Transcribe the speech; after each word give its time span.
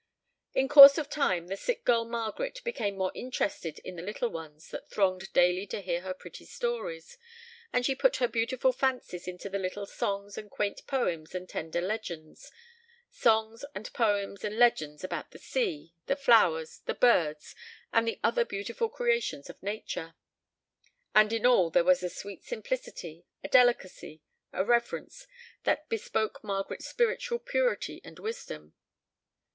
In 0.55 0.67
course 0.67 0.97
of 0.97 1.11
time 1.11 1.45
the 1.45 1.55
sick 1.55 1.85
girl 1.85 2.05
Margaret 2.05 2.59
became 2.63 2.97
more 2.97 3.11
interested 3.13 3.77
in 3.83 3.97
the 3.97 4.01
little 4.01 4.29
ones 4.29 4.71
that 4.71 4.89
thronged 4.89 5.31
daily 5.31 5.67
to 5.67 5.79
hear 5.79 6.01
her 6.01 6.15
pretty 6.15 6.43
stories, 6.43 7.19
and 7.71 7.85
she 7.85 7.93
put 7.93 8.15
her 8.15 8.27
beautiful 8.27 8.71
fancies 8.71 9.27
into 9.27 9.47
the 9.47 9.59
little 9.59 9.85
songs 9.85 10.39
and 10.39 10.49
quaint 10.49 10.87
poems 10.87 11.35
and 11.35 11.47
tender 11.47 11.81
legends, 11.81 12.51
songs 13.11 13.63
and 13.75 13.93
poems 13.93 14.43
and 14.43 14.57
legends 14.57 15.03
about 15.03 15.29
the 15.29 15.37
sea, 15.37 15.93
the 16.07 16.15
flowers, 16.15 16.79
the 16.87 16.95
birds, 16.95 17.53
and 17.93 18.07
the 18.07 18.19
other 18.23 18.43
beautiful 18.43 18.89
creations 18.89 19.51
of 19.51 19.61
Nature; 19.61 20.15
and 21.13 21.31
in 21.31 21.45
all 21.45 21.69
there 21.69 21.83
was 21.83 22.01
a 22.01 22.09
sweet 22.09 22.43
simplicity, 22.43 23.27
a 23.43 23.47
delicacy, 23.47 24.23
a 24.51 24.65
reverence, 24.65 25.27
that 25.63 25.87
bespoke 25.89 26.43
Margaret's 26.43 26.87
spiritual 26.89 27.37
purity 27.37 28.01
and 28.03 28.17
wisdom. 28.17 28.73